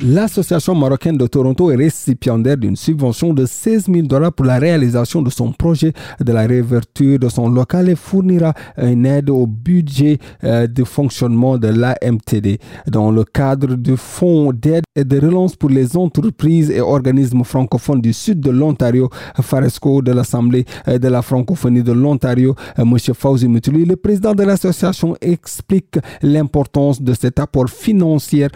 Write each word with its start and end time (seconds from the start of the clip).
L'Association 0.00 0.76
marocaine 0.76 1.18
de 1.18 1.26
Toronto 1.26 1.72
est 1.72 1.76
récipiendaire 1.76 2.56
d'une 2.56 2.76
subvention 2.76 3.34
de 3.34 3.44
16 3.44 3.86
000 3.92 4.06
dollars 4.06 4.32
pour 4.32 4.46
la 4.46 4.60
réalisation 4.60 5.22
de 5.22 5.30
son 5.30 5.50
projet 5.50 5.92
de 6.20 6.32
la 6.32 6.46
réouverture 6.46 7.18
de 7.18 7.28
son 7.28 7.48
local 7.48 7.88
et 7.88 7.96
fournira 7.96 8.54
une 8.76 9.04
aide 9.04 9.28
au 9.28 9.48
budget 9.48 10.18
euh, 10.44 10.68
de 10.68 10.84
fonctionnement 10.84 11.58
de 11.58 11.66
l'AMTD 11.66 12.60
dans 12.86 13.10
le 13.10 13.24
cadre 13.24 13.74
du 13.74 13.96
Fonds 13.96 14.52
d'aide 14.52 14.84
et 14.94 15.04
de 15.04 15.18
relance 15.18 15.56
pour 15.56 15.70
les 15.70 15.96
entreprises 15.96 16.70
et 16.70 16.80
organismes 16.80 17.42
francophones 17.42 18.00
du 18.00 18.12
sud 18.12 18.38
de 18.38 18.50
l'Ontario, 18.50 19.10
Faresco 19.42 20.00
de 20.00 20.12
l'Assemblée 20.12 20.64
euh, 20.86 20.98
de 20.98 21.08
la 21.08 21.22
francophonie 21.22 21.82
de 21.82 21.92
l'Ontario, 21.92 22.54
euh, 22.78 22.82
M. 22.82 22.96
Fauzi 23.14 23.48
Mutuli, 23.48 23.84
le 23.84 23.96
président 23.96 24.32
de 24.32 24.44
l'association, 24.44 25.16
explique 25.20 25.98
l'importance 26.22 27.02
de 27.02 27.14
cet 27.14 27.40
apport 27.40 27.68
financier 27.68 28.46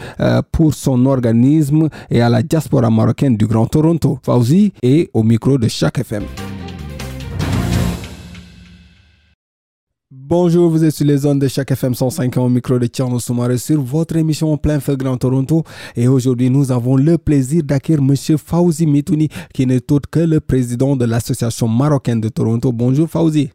pour 0.53 0.75
son 0.75 1.05
organisme 1.07 1.32
et 2.11 2.21
à 2.21 2.29
la 2.29 2.43
diaspora 2.43 2.91
marocaine 2.91 3.37
du 3.37 3.47
Grand 3.47 3.67
Toronto. 3.67 4.19
Fauzi 4.25 4.73
est 4.83 5.11
au 5.15 5.23
micro 5.23 5.59
de 5.59 5.69
chaque 5.69 5.99
FM. 5.99 6.25
Bonjour, 10.11 10.71
vous 10.71 10.83
êtes 10.85 10.93
sur 10.93 11.07
les 11.07 11.19
zones 11.19 11.39
de 11.39 11.49
chaque 11.49 11.71
FM 11.71 11.95
105 11.95 12.37
au 12.39 12.49
micro 12.49 12.79
de 12.79 12.87
Tierno 12.87 13.19
Soumaré 13.19 13.59
sur 13.59 13.81
votre 13.83 14.17
émission 14.17 14.53
en 14.53 14.57
plein 14.57 14.81
feu 14.81 14.97
Grand 14.97 15.17
Toronto. 15.19 15.63
Et 15.95 16.09
aujourd'hui, 16.09 16.49
nous 16.49 16.73
avons 16.73 16.97
le 16.97 17.19
plaisir 17.19 17.63
d'accueillir 17.63 18.01
M. 18.01 18.15
Fauzi 18.39 18.87
Mitouni, 18.87 19.29
qui 19.53 19.67
n'est 19.67 19.93
autre 19.93 20.09
que 20.11 20.21
le 20.21 20.41
président 20.41 20.97
de 20.97 21.05
l'Association 21.05 21.69
marocaine 21.69 22.21
de 22.21 22.29
Toronto. 22.31 22.73
Bonjour 22.73 23.09
Fauzi. 23.09 23.51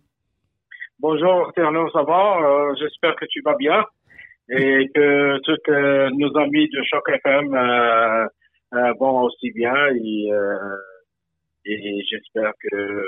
Bonjour 1.00 1.52
Tierno, 1.56 1.90
ça 1.92 2.04
va? 2.04 2.38
Euh, 2.44 2.74
J'espère 2.80 3.16
que 3.16 3.26
tu 3.30 3.42
vas 3.44 3.56
bien 3.56 3.84
et 4.50 4.90
que 4.94 5.40
tous 5.44 5.72
euh, 5.72 6.10
nos 6.12 6.36
amis 6.38 6.70
de 6.70 6.82
Choc 6.84 7.04
FM 7.10 7.54
euh, 7.54 8.26
euh, 8.74 8.94
vont 9.00 9.24
aussi 9.24 9.52
bien. 9.52 9.76
Et, 9.96 10.30
et 11.66 12.04
j'espère 12.10 12.54
que 12.62 13.04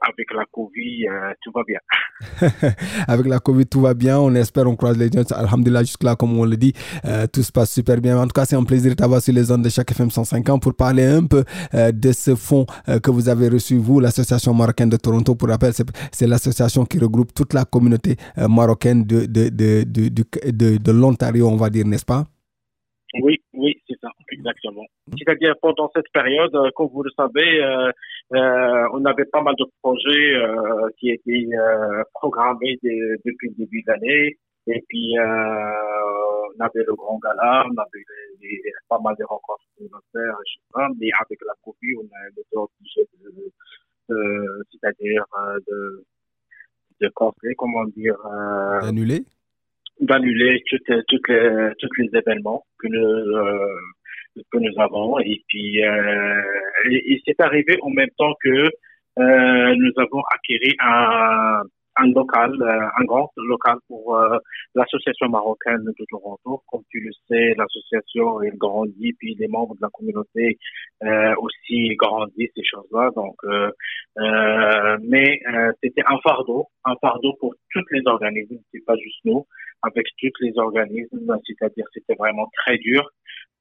avec 0.00 0.32
la 0.32 0.44
Covid, 0.50 1.06
tout 1.42 1.52
va 1.54 1.62
bien. 1.66 1.78
avec 3.08 3.26
la 3.26 3.38
Covid, 3.38 3.66
tout 3.66 3.80
va 3.80 3.94
bien. 3.94 4.18
On 4.18 4.34
espère, 4.34 4.66
on 4.66 4.76
croise 4.76 4.98
les 4.98 5.10
doigts. 5.10 5.24
Alhamdulillah, 5.32 5.80
jusque-là, 5.80 6.16
comme 6.16 6.38
on 6.38 6.44
le 6.44 6.56
dit, 6.56 6.72
tout 7.32 7.42
se 7.42 7.52
passe 7.52 7.72
super 7.72 8.00
bien. 8.00 8.18
En 8.18 8.24
tout 8.24 8.32
cas, 8.32 8.44
c'est 8.44 8.56
un 8.56 8.64
plaisir 8.64 8.90
de 8.90 8.96
t'avoir 8.96 9.20
sur 9.20 9.34
les 9.34 9.50
ondes 9.50 9.62
de 9.62 9.68
chaque 9.68 9.90
FM 9.90 10.10
150 10.10 10.62
pour 10.62 10.74
parler 10.74 11.04
un 11.04 11.26
peu 11.26 11.44
de 11.72 12.12
ce 12.12 12.34
fonds 12.34 12.66
que 13.02 13.10
vous 13.10 13.28
avez 13.28 13.48
reçu, 13.48 13.76
vous, 13.76 14.00
l'Association 14.00 14.54
marocaine 14.54 14.88
de 14.88 14.96
Toronto. 14.96 15.34
Pour 15.34 15.48
rappel, 15.48 15.72
c'est 16.12 16.26
l'association 16.26 16.84
qui 16.84 16.98
regroupe 16.98 17.32
toute 17.34 17.54
la 17.54 17.64
communauté 17.64 18.16
marocaine 18.36 19.04
de, 19.04 19.26
de, 19.26 19.48
de, 19.48 19.84
de, 19.84 20.76
de 20.76 20.92
l'Ontario, 20.92 21.48
on 21.48 21.56
va 21.56 21.70
dire, 21.70 21.86
n'est-ce 21.86 22.04
pas? 22.04 22.24
Oui, 23.20 23.42
oui, 23.52 23.74
c'est 23.86 23.98
ça, 24.00 24.08
exactement. 24.30 24.84
C'est-à-dire 25.18 25.54
pendant 25.60 25.90
cette 25.94 26.10
période, 26.12 26.54
euh, 26.54 26.70
comme 26.74 26.88
vous 26.88 27.02
le 27.02 27.10
savez, 27.14 27.62
euh, 28.34 28.36
euh, 28.36 28.88
on 28.92 29.04
avait 29.04 29.24
pas 29.26 29.42
mal 29.42 29.54
de 29.58 29.64
projets 29.82 30.34
euh, 30.34 30.88
qui 30.98 31.10
étaient 31.10 31.46
euh, 31.54 32.02
programmés 32.14 32.78
depuis 32.82 33.48
le 33.48 33.54
début 33.54 33.82
de 33.82 33.92
l'année. 33.92 34.36
Et 34.68 34.80
puis, 34.88 35.14
on 35.18 36.60
avait 36.64 36.84
le 36.86 36.94
grand 36.94 37.18
gala, 37.18 37.64
on 37.66 37.76
avait 37.76 38.04
les, 38.40 38.62
pas 38.88 39.00
mal 39.00 39.16
de 39.18 39.24
rencontres 39.24 39.64
communautaires, 39.76 40.36
etc. 40.40 40.86
Mais 41.00 41.08
avec 41.20 41.40
la 41.44 41.54
Covid, 41.64 41.96
on 41.96 42.08
a 42.14 42.28
été 42.28 42.56
obligé 42.56 43.00
de, 44.08 44.64
c'est-à-dire 44.70 45.24
de, 45.68 46.04
de 47.00 47.10
comment 47.56 47.84
dire, 47.86 48.16
d'annuler 48.82 49.24
d'annuler 50.00 50.62
toutes, 50.68 51.06
toutes 51.08 51.28
les, 51.28 51.70
tous 51.78 51.88
les 51.98 52.10
événements 52.18 52.64
que 52.78 52.88
nous, 52.88 53.00
euh, 53.00 53.80
que 54.34 54.58
nous 54.58 54.80
avons. 54.80 55.18
Et 55.20 55.42
puis, 55.48 55.84
euh, 55.84 56.42
il 56.86 57.20
s'est 57.24 57.36
arrivé 57.40 57.78
en 57.82 57.90
même 57.90 58.10
temps 58.18 58.34
que 58.42 58.70
euh, 59.18 59.74
nous 59.76 59.92
avons 59.98 60.22
acquis 60.34 60.58
un, 60.80 61.62
un 61.96 62.10
local, 62.12 62.50
euh, 62.60 62.88
un 62.98 63.04
grand 63.04 63.30
local 63.36 63.76
pour 63.88 64.16
euh, 64.16 64.38
l'association 64.74 65.28
marocaine 65.28 65.84
de 65.84 66.04
Toronto. 66.08 66.62
Comme 66.68 66.82
tu 66.90 67.00
le 67.00 67.10
sais, 67.28 67.54
l'association 67.56 68.42
elle 68.42 68.56
grandit, 68.56 69.12
puis 69.18 69.34
les 69.38 69.48
membres 69.48 69.74
de 69.74 69.82
la 69.82 69.90
communauté 69.92 70.58
euh, 71.04 71.34
aussi 71.38 71.94
grandissent 71.96 72.50
ces 72.56 72.64
choses-là. 72.64 73.10
Donc, 73.14 73.36
mais 75.02 75.40
c'était 75.82 76.02
un 76.06 76.18
fardeau, 76.22 76.66
un 76.84 76.94
fardeau 77.00 77.34
pour 77.40 77.54
tous 77.72 77.84
les 77.90 78.02
organismes, 78.06 78.58
c'est 78.72 78.84
pas 78.84 78.96
juste 78.96 79.20
nous, 79.24 79.46
avec 79.82 80.06
tous 80.18 80.30
les 80.40 80.52
organismes. 80.56 81.36
C'est-à-dire, 81.46 81.86
c'était 81.92 82.14
vraiment 82.14 82.48
très 82.64 82.78
dur 82.78 83.08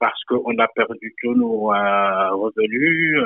parce 0.02 0.22
qu'on 0.26 0.58
a 0.58 0.68
perdu 0.76 1.14
tous 1.22 1.36
nos 1.36 1.68
revenus. 1.68 3.18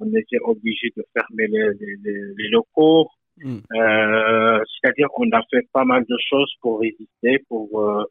on 0.00 0.06
était 0.14 0.38
obligé 0.42 0.88
de 0.96 1.04
fermer 1.12 1.48
les, 1.48 1.74
les, 1.80 2.34
les 2.38 2.48
locaux. 2.48 3.08
Mm. 3.42 3.58
Euh, 3.74 4.60
c'est-à-dire 4.80 5.08
qu'on 5.14 5.30
a 5.30 5.40
fait 5.50 5.66
pas 5.72 5.84
mal 5.84 6.04
de 6.08 6.16
choses 6.28 6.52
pour 6.60 6.80
résister, 6.80 7.44
pour 7.48 7.80
euh, 7.80 8.04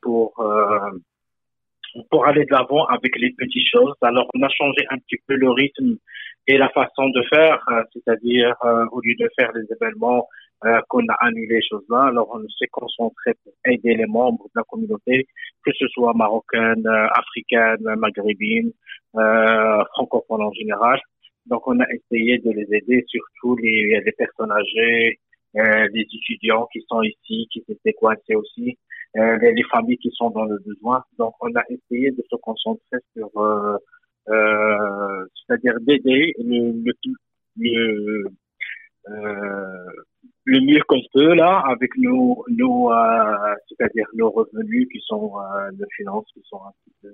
pour 0.00 0.38
euh, 0.40 0.90
pour 2.10 2.26
aller 2.26 2.44
de 2.44 2.52
l'avant 2.52 2.84
avec 2.86 3.16
les 3.18 3.32
petites 3.32 3.68
choses. 3.68 3.94
Alors 4.02 4.28
on 4.34 4.42
a 4.42 4.48
changé 4.48 4.84
un 4.90 4.98
petit 4.98 5.20
peu 5.26 5.34
le 5.34 5.50
rythme 5.50 5.96
et 6.46 6.58
la 6.58 6.68
façon 6.70 7.08
de 7.10 7.22
faire, 7.32 7.64
c'est-à-dire 7.92 8.54
au 8.90 9.00
lieu 9.00 9.14
de 9.18 9.28
faire 9.38 9.52
les 9.52 9.64
événements 9.70 10.26
qu'on 10.88 11.06
a 11.08 11.14
annulé 11.20 11.56
les 11.56 11.62
choses-là, 11.68 12.04
alors 12.04 12.28
on 12.32 12.42
s'est 12.58 12.68
concentré 12.70 13.34
pour 13.44 13.52
aider 13.66 13.94
les 13.94 14.06
membres 14.06 14.44
de 14.44 14.56
la 14.56 14.62
communauté, 14.64 15.26
que 15.64 15.72
ce 15.78 15.86
soit 15.88 16.12
marocaine, 16.14 16.86
africaine, 17.14 17.84
maghrébine, 17.96 18.72
francophone 19.94 20.42
en 20.42 20.52
général. 20.52 21.00
Donc, 21.46 21.66
on 21.66 21.78
a 21.80 21.86
essayé 21.90 22.38
de 22.38 22.50
les 22.52 22.66
aider, 22.76 23.04
surtout 23.08 23.56
les, 23.56 24.00
les 24.04 24.12
personnes 24.12 24.52
âgées, 24.52 25.18
euh, 25.56 25.88
les 25.92 26.02
étudiants 26.02 26.66
qui 26.72 26.84
sont 26.88 27.02
ici, 27.02 27.48
qui 27.52 27.62
s'étaient 27.66 27.92
coincés 27.92 28.36
aussi, 28.36 28.78
euh, 29.16 29.38
les, 29.38 29.62
familles 29.70 29.98
qui 29.98 30.10
sont 30.12 30.30
dans 30.30 30.44
le 30.44 30.58
besoin. 30.58 31.04
Donc, 31.18 31.34
on 31.40 31.54
a 31.54 31.62
essayé 31.68 32.10
de 32.10 32.22
se 32.30 32.36
concentrer 32.36 32.98
sur, 33.14 33.28
euh, 33.36 33.76
euh 34.28 35.26
c'est-à-dire 35.34 35.74
d'aider 35.80 36.34
le, 36.38 36.72
le, 36.84 36.92
le, 37.56 38.24
euh, 39.08 39.86
le 40.44 40.60
mieux 40.60 40.82
qu'on 40.88 41.00
peut 41.12 41.34
là, 41.34 41.62
avec 41.68 41.90
nos, 41.98 42.44
nos 42.48 42.92
euh, 42.92 43.54
c'est-à-dire 43.68 44.06
nos 44.14 44.30
revenus 44.30 44.88
qui 44.90 45.00
sont 45.06 45.34
de 45.72 45.86
finances 45.96 46.26
qui 46.32 46.42
sont 46.48 46.60
un 46.64 46.72
petit 46.84 46.94
peu 47.02 47.12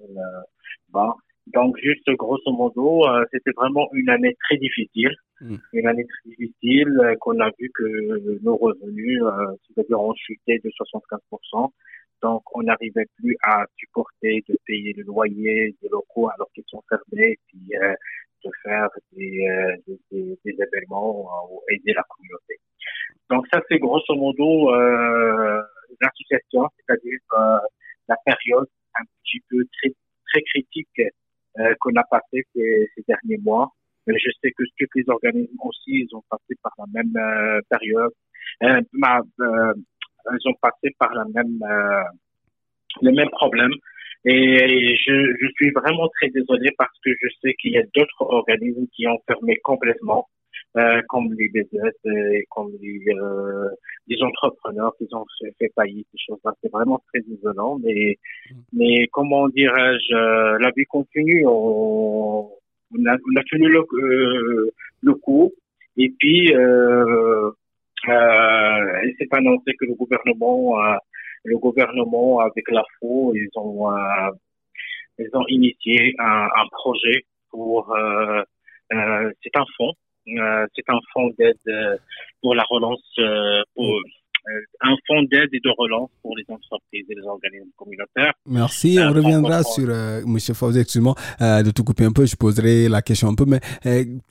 bas. 0.90 1.14
Donc, 1.54 1.76
juste 1.82 2.08
grosso 2.16 2.52
modo, 2.52 3.06
euh, 3.08 3.24
c'était 3.32 3.52
vraiment 3.56 3.88
une 3.92 4.10
année 4.10 4.36
très 4.44 4.56
difficile. 4.58 5.14
Hmm. 5.40 5.56
Une 5.72 5.86
année 5.86 6.04
très 6.04 6.30
difficile 6.30 6.98
euh, 7.00 7.14
qu'on 7.20 7.38
a 7.40 7.50
vu 7.58 7.70
que 7.74 8.42
nos 8.42 8.56
revenus, 8.56 9.22
euh, 9.22 9.54
c'est-à-dire 9.66 10.00
ont 10.00 10.14
chuté 10.14 10.58
de 10.58 10.70
75%. 10.70 11.70
Donc, 12.22 12.42
on 12.56 12.62
n'arrivait 12.64 13.06
plus 13.16 13.36
à 13.42 13.64
supporter 13.76 14.44
de 14.48 14.58
payer 14.66 14.92
le 14.96 15.04
loyer 15.04 15.74
des 15.80 15.88
locaux 15.88 16.28
alors 16.28 16.50
qu'ils 16.52 16.64
sont 16.66 16.82
fermés, 16.88 17.38
puis 17.46 17.60
de 17.68 18.50
faire 18.64 18.88
des, 19.12 19.46
des, 19.86 20.38
des, 20.44 20.56
événements 20.58 21.46
ou 21.48 21.62
aider 21.70 21.92
la 21.92 22.02
communauté. 22.08 22.56
Donc, 23.30 23.46
ça, 23.52 23.60
c'est 23.68 23.78
grosso 23.78 24.16
modo 24.16 24.72
l'association, 26.00 26.68
c'est-à-dire 26.76 27.20
la 28.08 28.16
période 28.24 28.66
un 28.98 29.04
petit 29.22 29.40
peu 29.48 29.64
très, 29.78 29.92
très 30.32 30.42
critique 30.42 31.02
euh, 31.58 31.74
qu'on 31.80 31.94
a 31.96 32.04
passé 32.04 32.44
ces, 32.54 32.88
ces, 32.94 33.02
derniers 33.08 33.38
mois. 33.42 33.72
Mais 34.08 34.18
je 34.18 34.30
sais 34.42 34.50
que 34.52 34.64
tous 34.78 34.86
les 34.94 35.04
organismes 35.08 35.58
aussi, 35.62 36.06
ils 36.06 36.08
ont 36.14 36.22
passé 36.30 36.54
par 36.62 36.72
la 36.78 36.86
même 36.94 37.14
euh, 37.16 37.60
période. 37.68 38.12
Euh, 38.62 38.80
ils 40.32 40.48
ont 40.48 40.54
passé 40.60 40.94
par 40.98 41.12
la 41.14 41.24
même, 41.26 41.60
le 43.02 43.12
même 43.12 43.30
problème. 43.30 43.72
Et 44.24 44.96
je, 44.96 45.36
je 45.40 45.46
suis 45.56 45.70
vraiment 45.70 46.08
très 46.20 46.30
désolé 46.30 46.70
parce 46.76 46.98
que 47.04 47.10
je 47.22 47.28
sais 47.42 47.54
qu'il 47.54 47.72
y 47.72 47.78
a 47.78 47.84
d'autres 47.94 48.22
organismes 48.22 48.86
qui 48.94 49.06
ont 49.06 49.18
fermé 49.26 49.56
complètement. 49.62 50.26
comme 51.08 51.32
les 51.38 51.48
BZS 51.48 51.98
et 52.06 52.44
comme 52.50 52.72
les, 52.80 53.04
les 54.08 54.22
entrepreneurs 54.22 54.94
qui 54.98 55.06
ont 55.12 55.24
fait, 55.40 55.54
fait 55.58 55.72
faillite, 55.74 56.06
ces 56.12 56.18
choses-là. 56.26 56.52
C'est 56.62 56.72
vraiment 56.72 57.00
très 57.12 57.22
isolant, 57.28 57.78
mais, 57.78 58.18
mm. 58.50 58.54
mais 58.72 59.06
comment 59.12 59.48
dirais-je, 59.48 60.58
la 60.58 60.70
vie 60.76 60.84
continue. 60.86 61.44
On, 61.46 62.50
on, 62.92 63.06
a, 63.06 63.14
on 63.14 63.36
a 63.36 63.42
tenu 63.44 63.68
le, 63.68 64.72
le 65.02 65.14
coup. 65.14 65.52
Et 65.96 66.12
puis, 66.18 66.54
euh, 66.54 67.50
euh, 68.08 69.02
il 69.04 69.14
s'est 69.18 69.28
annoncé 69.32 69.74
que 69.78 69.84
le 69.84 69.94
gouvernement, 69.94 70.76
le 71.44 71.58
gouvernement 71.58 72.40
avec 72.40 72.70
la 72.70 72.82
FO, 73.00 73.34
ils 73.34 73.48
ont, 73.56 73.92
euh, 73.92 74.30
ils 75.18 75.30
ont 75.34 75.44
initié 75.48 76.14
un, 76.18 76.48
un 76.54 76.66
projet 76.70 77.24
pour, 77.50 77.94
euh, 77.94 78.42
euh 78.92 79.32
c'est 79.42 79.56
un 79.56 79.64
fonds, 79.76 79.94
euh, 80.28 80.66
c'est 80.74 80.88
un 80.88 81.00
fonds 81.12 81.30
d'aide 81.38 82.00
pour 82.40 82.54
la 82.54 82.64
relance, 82.64 83.02
pour, 83.74 83.96
euh, 83.96 84.02
un 84.80 84.94
fonds 85.06 85.22
d'aide 85.30 85.48
et 85.52 85.60
de 85.60 85.70
relance 85.76 86.10
pour 86.22 86.36
les 86.36 86.44
entreprises 86.48 87.04
et 87.08 87.14
les 87.14 87.26
organismes 87.26 87.70
communautaires. 87.76 88.32
Merci. 88.46 88.98
On 89.00 89.12
reviendra 89.12 89.62
sur, 89.62 89.88
euh, 89.88 90.22
M. 90.24 90.38
Fawzi, 90.38 90.80
excuse-moi 90.80 91.14
euh, 91.40 91.62
de 91.62 91.70
tout 91.70 91.84
couper 91.84 92.04
un 92.04 92.12
peu, 92.12 92.26
je 92.26 92.36
poserai 92.36 92.88
la 92.88 93.02
question 93.02 93.28
un 93.28 93.34
peu, 93.34 93.44
mais 93.46 93.60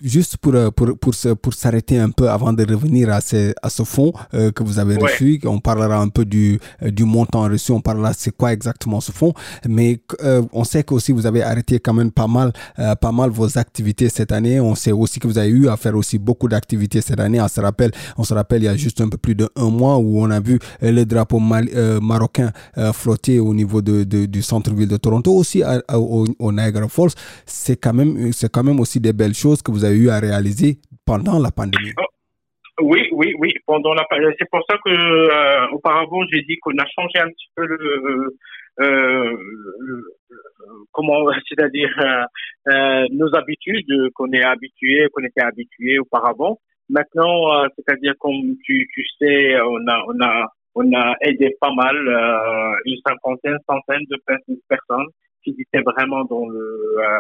juste 0.01 0.37
pour, 0.37 0.53
pour, 0.73 0.97
pour, 0.99 1.13
pour 1.41 1.53
s'arrêter 1.53 1.99
un 1.99 2.09
peu 2.09 2.29
avant 2.29 2.53
de 2.53 2.63
revenir 2.63 3.09
à 3.09 3.21
ce, 3.21 3.53
à 3.61 3.69
ce 3.69 3.83
fonds 3.83 4.13
que 4.31 4.63
vous 4.63 4.79
avez 4.79 4.95
reçu, 4.95 5.39
on 5.45 5.59
parlera 5.59 5.97
un 5.99 6.09
peu 6.09 6.25
du, 6.25 6.59
du 6.81 7.03
montant 7.03 7.43
reçu, 7.43 7.71
on 7.71 7.81
parlera 7.81 8.13
c'est 8.13 8.35
quoi 8.35 8.53
exactement 8.53 9.01
ce 9.01 9.11
fonds, 9.11 9.33
mais 9.67 9.99
on 10.53 10.63
sait 10.63 10.83
qu'aussi 10.83 11.11
vous 11.11 11.25
avez 11.25 11.43
arrêté 11.43 11.79
quand 11.79 11.93
même 11.93 12.11
pas 12.11 12.27
mal, 12.27 12.51
pas 13.01 13.11
mal 13.11 13.29
vos 13.29 13.57
activités 13.57 14.09
cette 14.09 14.31
année. 14.31 14.59
On 14.59 14.75
sait 14.75 14.91
aussi 14.91 15.19
que 15.19 15.27
vous 15.27 15.37
avez 15.37 15.49
eu 15.49 15.67
à 15.67 15.77
faire 15.77 15.95
aussi 15.95 16.17
beaucoup 16.17 16.47
d'activités 16.47 17.01
cette 17.01 17.19
année. 17.19 17.41
On 17.41 17.47
se 17.47 17.61
rappelle, 17.61 17.91
on 18.17 18.23
se 18.23 18.33
rappelle 18.33 18.63
il 18.63 18.65
y 18.65 18.69
a 18.69 18.75
juste 18.75 19.01
un 19.01 19.09
peu 19.09 19.17
plus 19.17 19.35
de 19.35 19.49
un 19.55 19.69
où 19.97 20.21
on 20.21 20.29
a 20.31 20.39
vu 20.39 20.59
euh, 20.83 20.91
le 20.91 21.05
drapeau 21.05 21.39
euh, 21.39 21.99
marocain 21.99 22.51
euh, 22.77 22.93
flotter 22.93 23.39
au 23.39 23.53
niveau 23.53 23.81
de, 23.81 24.03
du 24.03 24.41
centre-ville 24.41 24.87
de 24.87 24.97
Toronto, 24.97 25.31
aussi 25.31 25.63
au, 25.93 26.51
Niagara 26.51 26.87
Falls. 26.87 27.15
C'est 27.45 27.77
quand, 27.81 27.93
même, 27.93 28.31
quand 28.53 28.63
même 28.63 28.79
aussi 28.79 28.99
des 28.99 29.13
belles 29.13 29.33
choses 29.33 29.61
que 29.61 29.71
vous 29.71 29.83
avez 29.83 29.97
eu 29.97 30.09
à 30.09 30.19
réaliser 30.19 30.77
pendant 31.05 31.39
la 31.39 31.51
pandémie. 31.51 31.93
Oh, 31.97 32.05
oui, 32.81 33.07
oui, 33.11 33.33
oui. 33.39 33.53
Pendant 33.65 33.93
la 33.93 34.05
c'est 34.39 34.49
pour 34.51 34.61
ça 34.69 34.77
que 34.83 35.73
auparavant 35.73 36.25
j'ai 36.31 36.41
dit 36.43 36.57
qu'on 36.61 36.77
a 36.77 36.85
changé 36.95 37.19
un 37.19 37.29
petit 37.29 37.47
peu 37.55 37.65
le, 37.65 38.37
comment, 40.91 41.25
c'est-à-dire 41.47 41.89
nos 43.11 43.33
habitudes 43.35 44.11
qu'on 44.13 44.31
est 44.31 44.43
habitué, 44.43 45.07
qu'on 45.13 45.23
était 45.23 45.41
habitué 45.41 45.99
auparavant. 45.99 46.59
Maintenant, 46.89 47.53
euh, 47.53 47.67
c'est-à-dire 47.75 48.13
comme 48.19 48.55
tu, 48.63 48.87
tu 48.93 49.03
sais, 49.19 49.59
on 49.61 49.87
a, 49.87 50.03
on 50.07 50.21
a, 50.21 50.47
on 50.75 50.93
a 50.93 51.15
aidé 51.21 51.55
pas 51.59 51.73
mal, 51.73 51.95
euh, 51.95 52.75
une 52.85 52.97
cinquantaine, 53.05 53.57
centaine 53.67 54.03
de 54.09 54.17
personnes 54.69 55.07
qui 55.43 55.55
étaient 55.59 55.83
vraiment 55.83 56.23
dans 56.25 56.47
le, 56.47 56.97
euh, 56.99 57.19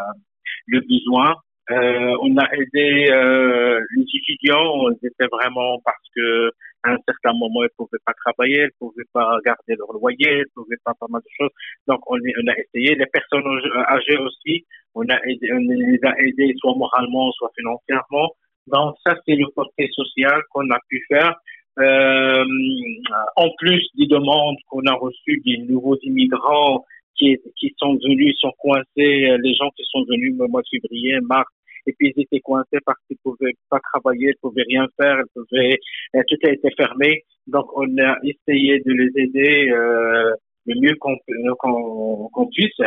le 0.67 0.79
besoin. 0.81 1.35
Euh, 1.69 2.15
on 2.21 2.37
a 2.37 2.47
aidé 2.55 3.07
euh, 3.11 3.81
les 3.95 4.03
étudiants, 4.03 4.89
ils 4.89 5.07
étaient 5.07 5.27
vraiment 5.29 5.81
parce 5.83 6.07
que 6.15 6.49
à 6.83 6.91
un 6.91 6.97
certain 7.05 7.33
moment 7.37 7.61
ils 7.63 7.75
pouvaient 7.75 7.99
pas 8.05 8.13
travailler, 8.25 8.63
ils 8.63 8.77
pouvaient 8.79 9.09
pas 9.11 9.37
garder 9.43 9.75
leur 9.75 9.91
loyer, 9.91 10.43
ils 10.43 10.51
pouvaient 10.55 10.79
pas 10.85 10.93
pas 10.97 11.07
mal 11.09 11.21
de 11.21 11.29
choses. 11.37 11.51
Donc 11.87 11.99
on, 12.07 12.15
on 12.15 12.47
a 12.47 12.55
essayé. 12.57 12.95
Les 12.95 13.05
personnes 13.07 13.43
âgées 13.89 14.17
aussi, 14.17 14.65
on 14.95 15.03
a 15.09 15.17
aidé, 15.27 15.51
on 15.51 15.59
les 15.59 15.99
a 16.03 16.17
aidés 16.21 16.53
soit 16.59 16.75
moralement, 16.75 17.29
soit 17.33 17.51
financièrement. 17.57 18.31
Donc 18.67 18.95
ça, 19.05 19.15
c'est 19.25 19.35
le 19.35 19.47
côté 19.55 19.89
social 19.93 20.41
qu'on 20.51 20.69
a 20.71 20.79
pu 20.89 21.03
faire. 21.07 21.33
Euh, 21.79 22.43
en 23.35 23.49
plus 23.59 23.87
des 23.95 24.07
demandes 24.07 24.57
qu'on 24.67 24.85
a 24.87 24.93
reçues 24.93 25.41
des 25.45 25.57
nouveaux 25.59 25.97
immigrants 26.01 26.83
qui, 27.15 27.37
qui 27.55 27.73
sont 27.77 27.93
venus, 27.93 28.35
sont 28.39 28.53
coincés, 28.57 29.37
les 29.43 29.53
gens 29.53 29.69
qui 29.75 29.83
sont 29.91 30.03
venus 30.09 30.33
au 30.39 30.47
mois 30.47 30.61
de 30.61 30.79
février, 30.79 31.19
mars, 31.21 31.47
et 31.87 31.93
puis 31.93 32.13
ils 32.15 32.21
étaient 32.21 32.41
coincés 32.41 32.79
parce 32.85 32.99
qu'ils 33.07 33.17
pouvaient 33.23 33.53
pas 33.69 33.79
travailler, 33.93 34.29
ils 34.29 34.39
pouvaient 34.41 34.65
rien 34.67 34.87
faire, 34.99 35.17
ils 35.19 35.31
pouvaient, 35.33 35.77
euh, 36.15 36.21
tout 36.27 36.37
a 36.43 36.51
été 36.51 36.69
fermé. 36.75 37.23
Donc 37.47 37.65
on 37.75 37.87
a 37.97 38.17
essayé 38.23 38.79
de 38.79 38.91
les 38.91 39.23
aider 39.23 39.69
euh, 39.71 40.33
le 40.65 40.81
mieux 40.81 40.95
qu'on 40.95 41.15
qu'on 42.29 42.47
puisse. 42.47 42.81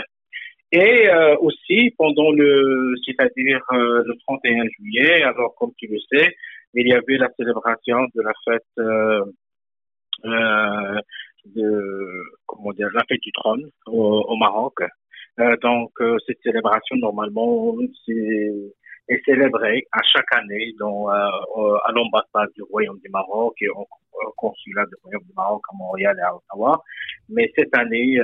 Et 0.72 1.08
euh, 1.08 1.37
aussi 1.38 1.90
pendant 1.99 2.31
le, 2.31 2.94
c'est-à-dire 3.05 3.61
euh, 3.72 4.05
le 4.06 4.14
31 4.26 4.64
juillet, 4.78 5.22
alors 5.22 5.55
comme 5.56 5.72
tu 5.76 5.88
le 5.88 5.99
sais, 6.12 6.32
il 6.75 6.87
y 6.87 6.93
avait 6.93 7.17
la 7.17 7.28
célébration 7.37 8.06
de 8.14 8.22
la 8.22 8.32
fête 8.44 8.62
euh, 8.78 9.25
euh 10.25 11.00
de 11.46 12.22
comment 12.46 12.72
dire 12.72 12.88
la 12.94 13.02
fête 13.08 13.20
du 13.22 13.32
trône 13.32 13.70
au, 13.87 14.22
au 14.28 14.37
Maroc. 14.37 14.75
donc 15.62 15.90
cette 16.26 16.38
célébration 16.43 16.96
normalement 16.96 17.75
c'est 18.05 18.52
est 19.08 19.25
célébrée 19.25 19.87
à 19.93 20.02
chaque 20.02 20.32
année 20.34 20.75
dans 20.78 21.08
à 21.08 21.93
l'ambassade 21.94 22.50
du 22.55 22.62
Royaume 22.64 23.00
du 23.02 23.08
Maroc 23.11 23.55
et 23.62 23.69
au, 23.70 23.87
consulat 24.37 24.84
du 24.87 24.94
Royaume 25.02 25.25
du 25.25 25.32
Maroc 25.34 25.62
à 25.72 25.76
Montréal 25.76 26.17
et 26.19 26.22
à 26.22 26.37
Ottawa. 26.37 26.82
Mais 27.31 27.50
cette 27.56 27.75
année 27.75 28.20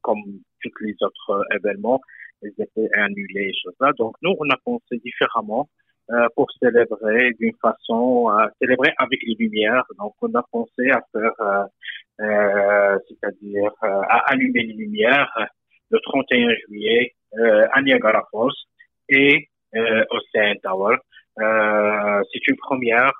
comme 0.00 0.40
tous 0.62 0.72
les 0.80 0.94
autres 1.00 1.30
euh, 1.30 1.56
événements, 1.56 2.00
ils 2.42 2.52
étaient 2.58 2.88
annulés, 2.94 3.52
choses 3.62 3.74
là. 3.80 3.92
Donc 3.98 4.14
nous, 4.22 4.34
on 4.38 4.50
a 4.50 4.56
pensé 4.64 4.98
différemment 5.04 5.68
euh, 6.10 6.26
pour 6.34 6.46
célébrer 6.60 7.32
d'une 7.38 7.54
façon, 7.60 8.30
euh, 8.30 8.46
célébrer 8.60 8.92
avec 8.98 9.20
les 9.26 9.34
lumières. 9.34 9.84
Donc 9.98 10.14
on 10.22 10.34
a 10.34 10.42
pensé 10.50 10.90
à 10.90 11.02
faire, 11.12 11.32
euh, 11.40 11.64
euh 12.20 12.98
c'est-à-dire 13.08 13.70
à 13.82 14.30
allumer 14.30 14.62
les 14.62 14.74
lumières 14.74 15.30
le 15.90 15.98
31 16.00 16.54
juillet 16.66 17.14
à 17.72 17.82
Niagara 17.82 18.26
Falls 18.32 18.50
et 19.08 19.48
au 19.74 20.18
Saint 20.32 20.54
Tower. 20.62 20.96
Euh, 21.40 22.22
c'est 22.32 22.48
une 22.48 22.56
première. 22.56 23.12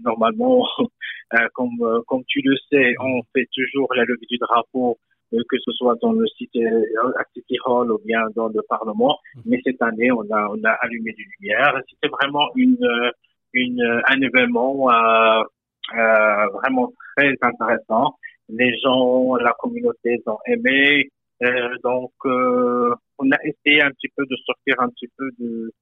normalement, 0.00 0.66
comme 1.54 2.02
comme 2.06 2.24
tu 2.26 2.40
le 2.44 2.56
sais, 2.70 2.94
on 3.00 3.22
fait 3.34 3.48
toujours 3.54 3.94
la 3.94 4.04
levée 4.04 4.26
du 4.28 4.38
drapeau 4.38 4.90
euh, 4.92 5.13
que 5.32 5.56
ce 5.64 5.72
soit 5.72 5.96
dans 6.00 6.12
le 6.12 6.26
site 6.26 6.54
euh, 6.56 7.12
à 7.18 7.24
City 7.32 7.56
Hall 7.64 7.90
ou 7.90 7.98
bien 8.04 8.20
dans 8.34 8.48
le 8.48 8.62
Parlement. 8.68 9.18
Mhm. 9.36 9.42
Mais 9.46 9.60
cette 9.64 9.82
année, 9.82 10.10
on 10.12 10.22
a, 10.30 10.48
on 10.50 10.62
a 10.64 10.70
allumé 10.82 11.12
des 11.12 11.24
lumières. 11.38 11.80
C'était 11.90 12.08
vraiment 12.08 12.48
une, 12.54 12.78
euh, 12.82 13.10
une, 13.52 14.02
un 14.06 14.20
événement 14.20 14.90
euh, 14.90 16.46
vraiment 16.52 16.92
très 17.16 17.32
intéressant. 17.40 18.16
Les 18.48 18.76
gens, 18.78 19.36
la 19.36 19.52
communauté 19.58 20.22
ont 20.26 20.38
aimé. 20.46 21.08
Euh, 21.42 21.68
donc, 21.82 22.12
on 22.24 23.30
a 23.30 23.36
essayé 23.44 23.82
un 23.82 23.90
petit 23.90 24.08
peu 24.16 24.24
de 24.26 24.36
sortir 24.46 24.74
un 24.78 24.88
petit 24.90 25.08
peu 25.16 25.30
de, 25.38 25.72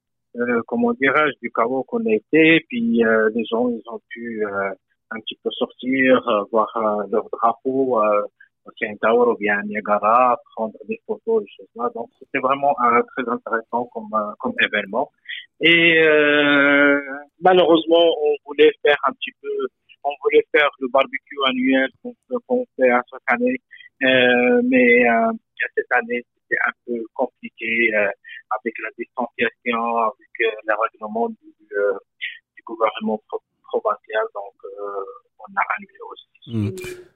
comment 0.67 0.93
dirais-je, 0.95 1.39
du 1.43 1.51
chaos 1.51 1.85
qu'on 1.85 2.05
était. 2.07 2.65
Puis 2.69 3.03
les 3.03 3.45
gens, 3.51 3.69
ils 3.69 3.83
ont 3.87 4.01
pu 4.09 4.45
un 4.45 5.21
petit 5.21 5.39
peu 5.43 5.51
sortir, 5.51 6.47
voir 6.51 6.71
leur 7.11 7.29
drapeau 7.31 8.01
un 8.67 8.97
Tower 8.97 9.35
Niagara, 9.65 10.39
prendre 10.55 10.75
des 10.89 11.01
photos, 11.07 11.43
des 11.43 11.51
choses 11.57 11.69
là. 11.77 11.91
Donc 11.95 12.11
c'était 12.19 12.39
vraiment 12.39 12.75
euh, 12.85 13.03
très 13.17 13.29
intéressant 13.29 13.85
comme 13.93 14.11
euh, 14.15 14.33
comme 14.39 14.55
événement. 14.61 15.11
Et 15.61 16.01
euh, 16.01 17.01
malheureusement, 17.41 18.05
on 18.23 18.35
voulait 18.47 18.73
faire 18.85 18.97
un 19.07 19.13
petit 19.13 19.33
peu, 19.41 19.49
on 20.05 20.11
voulait 20.23 20.45
faire 20.53 20.69
le 20.81 20.89
barbecue 20.89 21.39
annuel 21.47 21.89
qu'on 22.03 22.67
fait 22.77 22.91
à 22.91 23.03
chaque 23.11 23.23
année, 23.27 23.61
euh, 24.03 24.63
mais 24.65 25.09
euh, 25.09 25.33
cette 25.77 25.93
année 25.93 26.25
c'était 26.35 26.61
un 26.67 26.73
peu 26.87 27.05
compliqué 27.15 27.95
euh, 27.95 28.09
avec 28.59 28.75
la 28.83 28.89
distanciation, 28.99 29.97
avec 29.99 30.55
le 30.67 30.75
règlement 30.83 31.29
du, 31.29 31.55
du 31.69 32.63
gouvernement 32.65 33.21
provincial. 33.69 34.25
Donc 34.35 34.55
on 35.39 35.57
a 35.57 35.63
annulé 35.77 35.99
aussi. 36.11 36.27
Mm. 36.47 37.12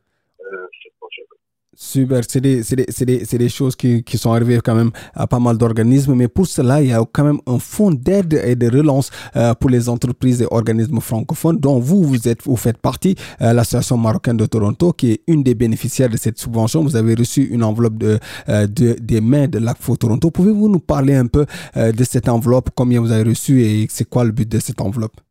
Super, 1.97 2.21
c'est 2.29 2.43
des, 2.43 2.61
des, 2.61 3.39
des, 3.39 3.49
choses 3.49 3.75
qui, 3.75 4.05
qui, 4.05 4.19
sont 4.19 4.31
arrivées 4.31 4.61
quand 4.63 4.75
même 4.75 4.91
à 5.15 5.27
pas 5.27 5.39
mal 5.39 5.57
d'organismes, 5.57 6.13
mais 6.15 6.29
pour 6.29 6.47
cela, 6.47 6.83
il 6.83 6.89
y 6.89 6.93
a 6.93 7.03
quand 7.11 7.25
même 7.25 7.39
un 7.47 7.59
fonds 7.59 7.91
d'aide 7.91 8.35
et 8.45 8.55
de 8.55 8.69
relance 8.69 9.09
euh, 9.35 9.55
pour 9.55 9.71
les 9.71 9.89
entreprises 9.89 10.43
et 10.43 10.47
organismes 10.51 11.01
francophones 11.01 11.59
dont 11.59 11.79
vous, 11.79 12.03
vous, 12.03 12.29
êtes, 12.29 12.43
vous 12.45 12.57
faites 12.57 12.77
partie, 12.77 13.15
euh, 13.41 13.55
l'association 13.55 13.97
marocaine 13.97 14.37
de 14.37 14.45
Toronto, 14.45 14.93
qui 14.93 15.13
est 15.13 15.21
une 15.27 15.43
des 15.43 15.55
bénéficiaires 15.55 16.11
de 16.11 16.19
cette 16.19 16.39
subvention. 16.39 16.83
Vous 16.83 16.97
avez 16.97 17.15
reçu 17.15 17.45
une 17.45 17.65
enveloppe 17.65 17.97
de, 17.97 18.19
euh, 18.51 18.67
de 18.67 18.95
des 19.01 19.23
mains 19.23 19.49
de 19.49 19.59
l'ACFO 19.59 19.97
Toronto. 19.97 20.31
Pouvez-vous 20.31 20.69
nous 20.69 20.81
parler 20.81 21.15
un 21.15 21.29
peu 21.29 21.47
de 21.77 22.05
cette 22.05 22.29
enveloppe, 22.29 22.69
combien 22.75 23.01
vous 23.01 23.11
avez 23.11 23.31
reçu 23.31 23.63
et 23.63 23.87
c'est 23.91 24.07
quoi 24.07 24.25
le 24.25 24.33
but 24.33 24.47
de 24.47 24.59
cette 24.59 24.83
enveloppe? 24.83 25.26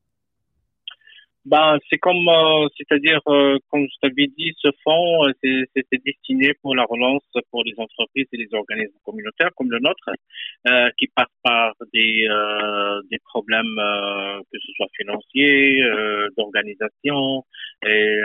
Ben, 1.46 1.78
c'est 1.92 2.00
comme, 2.00 2.28
euh, 2.28 2.68
c'est-à-dire, 2.76 3.20
euh, 3.28 3.60
comme 3.70 3.84
je 3.84 4.00
t'avais 4.02 4.26
dit, 4.36 4.52
ce 4.58 4.70
fonds, 4.84 5.28
euh, 5.28 5.32
c'était 5.76 6.02
destiné 6.04 6.56
pour 6.60 6.76
la 6.76 6.86
relance 6.86 7.22
pour 7.52 7.64
les 7.64 7.76
entreprises 7.78 8.26
et 8.34 8.38
les 8.38 8.50
organismes 8.52 8.98
communautaires 9.06 9.52
comme 9.56 9.70
le 9.70 9.78
nôtre, 9.78 10.10
qui 10.98 11.08
passent 11.08 11.28
par 11.44 11.74
des, 11.94 12.28
des 13.12 13.20
problèmes, 13.26 13.76
que 14.52 14.58
ce 14.60 14.72
soit 14.76 14.88
financiers, 14.98 15.84
d'organisation, 16.36 17.44
et, 17.86 18.20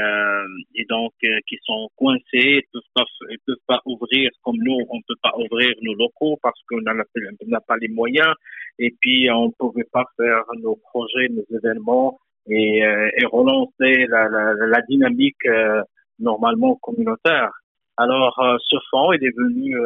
et 0.74 0.84
donc 0.86 1.12
qui 1.20 1.58
sont 1.64 1.88
coincés, 1.96 2.22
ils 2.32 2.62
peuvent 2.72 2.82
pas, 2.94 3.04
peuvent 3.46 3.56
pas 3.66 3.80
ouvrir 3.84 4.30
comme 4.42 4.56
nous, 4.58 4.78
on 4.88 5.00
peut 5.06 5.20
pas 5.22 5.34
ouvrir 5.36 5.72
nos 5.82 5.94
locaux 5.94 6.38
parce 6.42 6.60
qu'on 6.68 6.80
n'a 6.80 7.60
pas 7.60 7.76
les 7.76 7.88
moyens, 7.88 8.34
et 8.78 8.94
puis 9.00 9.30
on 9.30 9.46
ne 9.46 9.52
pouvait 9.58 9.88
pas 9.92 10.04
faire 10.16 10.44
nos 10.58 10.76
projets, 10.76 11.28
nos 11.28 11.44
événements 11.58 12.18
et, 12.46 12.84
euh, 12.84 13.10
et 13.16 13.24
relancer 13.26 14.06
la, 14.08 14.28
la, 14.28 14.54
la 14.54 14.82
dynamique 14.82 15.44
euh, 15.46 15.82
normalement 16.18 16.76
communautaire. 16.76 17.50
Alors 17.96 18.38
euh, 18.40 18.56
ce 18.68 18.76
fonds 18.90 19.12
est 19.12 19.18
devenu, 19.18 19.76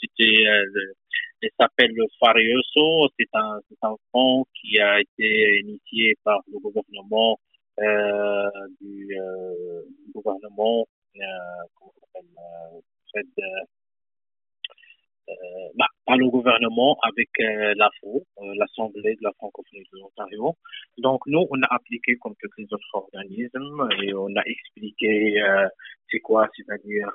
c'était, 0.00 0.44
il 1.42 1.50
s'appelle 1.58 1.92
le 1.94 2.04
Farioso, 2.20 3.08
c'est 3.18 3.28
un, 3.34 3.58
c'est 3.68 3.78
un 3.82 3.94
fonds 4.12 4.44
qui 4.54 4.78
a 4.78 5.00
été 5.00 5.60
initié 5.60 6.14
par 6.24 6.40
le 6.52 6.58
gouvernement 6.58 7.38
du, 8.80 9.16
gouvernement 10.14 10.86
comment 11.74 11.92
s'appelle 12.02 13.24
euh, 13.38 13.64
bah, 15.76 15.86
par 16.06 16.16
le 16.16 16.28
gouvernement 16.30 16.96
avec 17.02 17.28
euh, 17.40 17.74
l'AFO, 17.76 18.24
euh, 18.38 18.54
l'Assemblée 18.56 19.14
de 19.14 19.22
la 19.22 19.32
francophonie 19.32 19.84
de 19.92 19.98
l'Ontario. 19.98 20.56
Donc 20.98 21.20
nous, 21.26 21.46
on 21.50 21.62
a 21.62 21.74
appliqué 21.74 22.16
comme 22.16 22.34
tous 22.40 22.50
les 22.58 22.66
autres 22.72 22.94
organismes 22.94 23.88
et 24.02 24.14
on 24.14 24.34
a 24.36 24.42
expliqué 24.46 25.40
c'est 26.10 26.20
quoi, 26.20 26.48
c'est-à-dire 26.56 27.10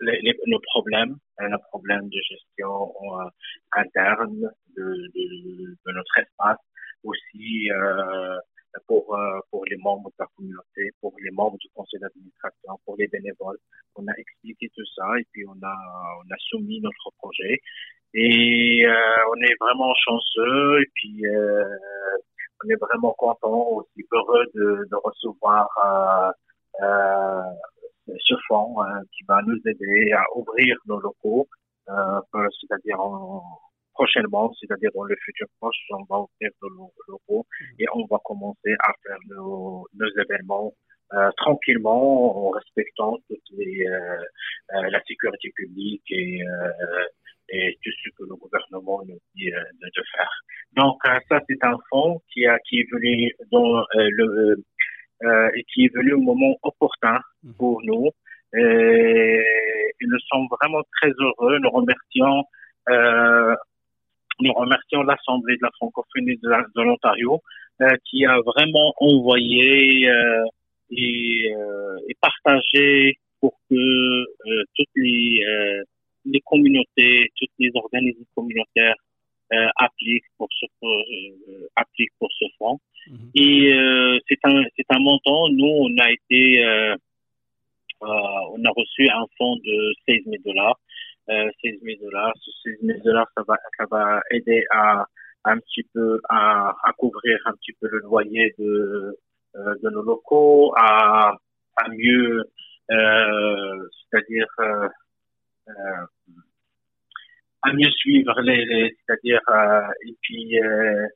les, 0.00 0.20
les, 0.22 0.34
nos 0.46 0.60
problèmes, 0.60 1.16
nos 1.40 1.58
problèmes 1.70 2.08
de 2.08 2.20
gestion 2.20 2.92
interne 3.72 4.48
de, 4.76 4.82
de, 4.84 5.76
de, 5.86 5.92
notre 5.92 6.18
espace, 6.18 6.58
aussi 7.02 7.70
euh, 7.70 8.36
pour 8.86 9.64
les 9.68 9.76
membres 9.76 10.10
de 10.10 10.14
la 10.18 10.26
communauté, 10.36 10.90
pour 11.00 11.12
les 11.22 11.30
membres 11.30 11.58
du 11.58 11.68
conseil 11.74 12.00
d'administration, 12.00 12.78
pour 12.84 12.96
les 12.96 13.08
bénévoles. 13.08 13.58
On 13.96 14.06
a 14.06 14.12
expliqué 14.16 14.70
tout 14.74 14.84
ça 14.94 15.06
et 15.18 15.26
puis 15.32 15.44
on 15.46 15.56
a, 15.62 15.76
on 16.18 16.30
a 16.30 16.36
soumis 16.50 16.80
notre 16.80 17.10
projet. 17.18 17.60
Et 18.14 18.86
euh, 18.86 19.16
on 19.30 19.40
est 19.42 19.56
vraiment 19.60 19.92
chanceux 19.94 20.80
et 20.80 20.86
puis 20.94 21.26
euh, 21.26 21.64
on 22.64 22.68
est 22.70 22.80
vraiment 22.80 23.12
content, 23.18 23.68
aussi 23.68 24.06
heureux 24.12 24.46
de, 24.54 24.88
de 24.90 24.96
recevoir 25.04 25.68
euh, 25.84 26.84
euh 26.84 27.42
ce 28.20 28.34
fonds 28.46 28.80
hein, 28.82 29.02
qui 29.12 29.24
va 29.24 29.40
nous 29.42 29.58
aider 29.66 30.12
à 30.12 30.24
ouvrir 30.36 30.76
nos 30.86 31.00
locaux, 31.00 31.48
euh, 31.88 32.20
c'est-à-dire 32.32 33.00
en, 33.00 33.42
prochainement, 33.96 34.52
c'est-à-dire 34.60 34.90
dans 34.94 35.04
le 35.04 35.16
futur 35.24 35.46
proche, 35.58 35.76
on 35.90 36.04
va 36.10 36.18
ouvrir 36.24 36.50
nos 36.62 36.92
locaux 37.08 37.46
et 37.78 37.86
on 37.94 38.04
va 38.10 38.18
commencer 38.24 38.74
à 38.80 38.92
faire 39.02 39.18
nos, 39.28 39.86
nos 39.94 40.10
événements 40.22 40.72
euh, 41.14 41.30
tranquillement 41.36 42.48
en 42.48 42.50
respectant 42.50 43.16
toutes 43.28 43.50
les, 43.58 43.86
euh, 43.86 44.22
euh 44.74 44.90
la 44.90 45.00
sécurité 45.04 45.52
publique 45.54 46.02
et, 46.10 46.42
euh, 46.42 47.04
et 47.48 47.78
tout 47.82 47.90
ce 48.02 48.10
que 48.16 48.24
le 48.28 48.34
gouvernement 48.36 49.00
nous 49.06 49.20
dit 49.34 49.52
euh, 49.52 49.62
de, 49.80 49.86
de, 49.86 50.02
faire. 50.14 50.32
Donc 50.76 50.98
ça 51.28 51.38
c'est 51.48 51.62
un 51.62 51.78
fonds 51.90 52.20
qui 52.32 52.44
a 52.46 52.58
qui 52.66 52.80
est 52.80 52.88
venu 52.92 53.32
dans 53.52 53.84
le 53.94 54.56
et 55.56 55.62
qui 55.72 55.86
est 55.86 55.94
venu 55.94 56.12
au 56.14 56.20
moment 56.20 56.54
opportun 56.62 57.18
mhm. 57.44 57.54
pour 57.54 57.80
nous. 57.84 58.10
Et, 58.54 59.44
et 60.00 60.06
nous 60.06 60.18
sommes 60.30 60.48
vraiment 60.60 60.82
très 60.98 61.10
heureux. 61.20 61.58
Nous 61.60 61.70
remercions 61.70 62.44
euh, 62.88 63.54
nous 64.40 64.52
remercions 64.52 65.02
l'Assemblée 65.02 65.56
de 65.56 65.62
la 65.62 65.70
francophonie 65.76 66.36
de 66.36 66.82
l'Ontario 66.82 67.40
euh, 67.82 67.96
qui 68.08 68.24
a 68.24 68.38
vraiment 68.40 68.94
envoyé 68.98 70.08
euh, 70.08 70.44
et, 70.90 71.52
euh, 71.54 71.96
et, 72.08 72.14
partagé 72.20 73.18
pour 73.40 73.54
que 73.68 73.74
euh, 73.74 74.64
toutes 74.74 74.88
les, 74.96 75.44
euh, 75.44 75.82
les 76.24 76.40
communautés, 76.40 77.30
toutes 77.36 77.50
les 77.58 77.70
organismes 77.74 78.24
communautaires 78.34 78.96
appliquent 79.76 80.24
pour 80.38 80.48
ce 80.50 80.66
appliquent 81.76 82.12
pour 82.18 82.28
ce 82.32 82.46
fonds. 82.58 82.80
Mm-hmm. 83.08 83.40
Et 83.40 84.20
c'est 84.28 84.40
un 84.42 84.64
c'est 84.76 84.86
un 84.90 84.98
montant. 84.98 85.48
Nous 85.50 85.64
on 85.66 85.96
a 85.98 86.10
été 86.10 86.64
on 88.00 88.64
a 88.64 88.70
reçu 88.76 89.08
un 89.08 89.24
fonds 89.38 89.54
de 89.56 89.94
16 90.08 90.24
000 90.24 90.36
dollars 90.44 90.76
16 91.26 91.80
000 91.82 91.98
dollars. 92.02 92.32
Ce 92.40 92.70
16 92.70 92.78
000 92.82 92.98
dollars, 93.04 93.28
ça 93.36 93.42
va, 93.46 93.56
ça 93.78 93.84
va 93.90 94.20
aider 94.30 94.64
à 94.70 95.06
un 95.44 95.58
petit 95.58 95.84
peu 95.94 96.20
à, 96.28 96.74
à 96.82 96.92
couvrir 96.92 97.38
un 97.46 97.52
petit 97.52 97.72
peu 97.80 97.88
le 97.88 98.00
loyer 98.00 98.54
de, 98.58 99.16
euh, 99.56 99.74
de 99.82 99.90
nos 99.90 100.02
locaux, 100.02 100.72
à, 100.76 101.36
à 101.76 101.88
mieux, 101.90 102.44
euh, 102.90 103.88
c'est-à-dire 104.10 104.46
euh, 104.60 104.88
euh, 105.68 106.06
à 107.62 107.72
mieux 107.72 107.90
suivre 107.90 108.40
les, 108.42 108.64
les 108.64 108.96
c'est-à-dire 109.06 109.40
euh, 109.48 109.88
et 110.06 110.16
puis 110.20 110.60
euh, 110.60 111.06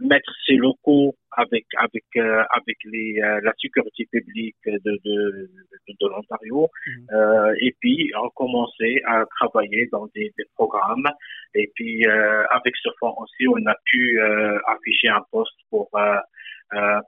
mettre 0.00 0.30
ces 0.46 0.54
locaux 0.56 1.14
avec 1.36 1.64
avec 1.78 2.04
euh, 2.16 2.42
avec 2.54 2.76
les 2.84 3.20
euh, 3.22 3.40
la 3.42 3.52
sécurité 3.60 4.06
publique 4.10 4.56
de 4.66 4.78
de, 4.84 4.98
de, 5.04 5.92
de 6.00 6.08
l'Ontario. 6.08 6.68
Mhm. 6.86 7.06
euh, 7.12 7.54
et 7.60 7.74
puis 7.80 8.10
recommencer 8.14 9.00
à 9.06 9.24
travailler 9.38 9.88
dans 9.92 10.06
des, 10.14 10.32
des 10.36 10.44
programmes. 10.54 11.08
Et 11.54 11.70
puis 11.74 12.06
euh, 12.06 12.44
avec 12.50 12.74
ce 12.76 12.88
fonds 12.98 13.14
aussi 13.18 13.46
on 13.48 13.64
a 13.66 13.74
pu 13.84 14.20
afficher 14.66 15.08
un 15.08 15.22
poste 15.30 15.58
pour 15.70 15.88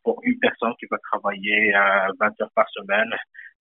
pour 0.04 0.20
une 0.24 0.38
personne 0.40 0.74
qui 0.78 0.86
va 0.90 0.98
travailler 1.10 1.72
20 2.20 2.40
heures 2.40 2.50
par 2.54 2.68
semaine. 2.70 3.12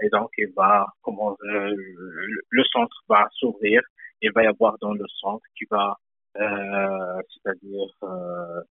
Et 0.04 0.10
donc 0.10 0.30
il 0.38 0.52
va 0.56 0.86
comment 1.02 1.36
le 1.42 2.64
centre 2.72 3.04
va 3.08 3.28
s'ouvrir. 3.34 3.82
Il 4.22 4.32
va 4.34 4.44
y 4.44 4.48
avoir 4.48 4.78
dans 4.82 4.94
le 4.94 5.06
centre 5.20 5.46
qui 5.58 5.66
va 5.70 5.96
c'est-à-dire 6.36 7.90
euh, 8.04 8.62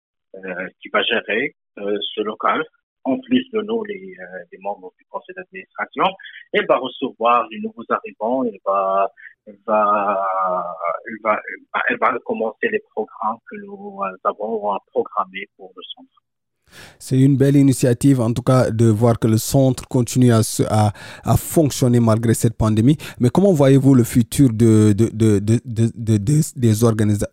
qui 0.80 0.88
va 0.92 1.02
gérer 1.02 1.54
euh, 1.78 1.98
ce 2.14 2.20
local 2.22 2.64
en 3.04 3.18
plus 3.18 3.48
de 3.52 3.62
nous, 3.62 3.82
les, 3.84 4.14
euh, 4.20 4.24
les 4.52 4.58
membres 4.58 4.92
du 4.98 5.04
conseil 5.08 5.34
d'administration, 5.34 6.04
et 6.52 6.64
va 6.66 6.76
recevoir 6.76 7.46
les 7.50 7.60
nouveaux 7.60 7.84
arrivants, 7.88 8.44
elle 8.44 8.58
va, 8.66 9.10
elle 9.46 9.56
elle 11.88 11.98
elle 12.02 12.18
commencer 12.24 12.68
les 12.68 12.82
programmes 12.90 13.38
que 13.50 13.56
nous 13.64 14.00
avons 14.24 14.76
programmés 14.92 15.48
pour 15.56 15.72
le 15.74 15.82
centre. 15.94 16.22
C'est 16.98 17.18
une 17.18 17.36
belle 17.36 17.56
initiative, 17.56 18.20
en 18.20 18.32
tout 18.32 18.42
cas, 18.42 18.70
de 18.70 18.86
voir 18.86 19.18
que 19.18 19.26
le 19.26 19.38
centre 19.38 19.88
continue 19.88 20.32
à, 20.32 20.92
fonctionner 21.36 21.98
malgré 22.00 22.34
cette 22.34 22.56
pandémie. 22.56 22.96
Mais 23.18 23.30
comment 23.30 23.52
voyez-vous 23.52 23.94
le 23.94 24.04
futur 24.04 24.50
de, 24.52 24.92
de, 24.92 25.08
de, 25.08 25.40
de, 25.40 25.58
de 25.64 26.16
des, 26.16 26.40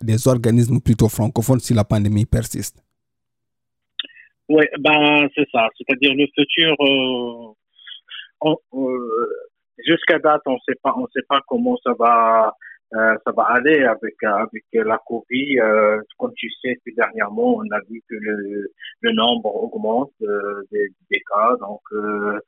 des 0.02 0.28
organismes 0.28 0.80
plutôt 0.80 1.10
francophones 1.10 1.60
si 1.60 1.74
la 1.74 1.84
pandémie 1.84 2.26
persiste? 2.26 2.87
Oui, 4.50 4.66
ben 4.80 5.28
c'est 5.36 5.48
ça. 5.52 5.68
C'est-à-dire 5.78 6.14
le 6.16 6.26
futur. 6.36 6.76
Euh, 6.80 8.56
euh, 8.74 9.28
Jusqu'à 9.86 10.18
date, 10.20 10.42
on 10.48 10.58
sait 10.68 10.76
pas, 10.82 10.94
on 10.98 11.08
sait 11.14 11.22
pas 11.30 11.40
comment 11.48 11.78
ça 11.84 11.94
va, 12.00 12.56
euh, 12.96 13.16
ça 13.26 13.32
va 13.32 13.44
aller 13.44 13.84
avec 13.84 14.16
avec 14.24 14.64
la 14.74 15.00
Covid. 15.06 15.60
Euh, 15.60 16.02
comme 16.18 16.34
tu 16.36 16.50
sais, 16.62 16.78
dernièrement, 16.96 17.58
on 17.58 17.72
a 17.72 17.80
vu 17.90 18.02
que 18.10 18.16
le, 18.16 18.72
le 19.02 19.12
nombre 19.12 19.56
augmente 19.56 20.12
euh, 20.24 20.64
des, 20.72 20.88
des, 21.12 21.22
cas. 21.32 21.56
Donc, 21.60 21.82
euh, 21.94 22.40